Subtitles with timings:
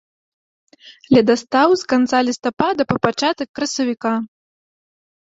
[1.15, 4.13] Ледастаў з канца лістапада па пачатак красавіка.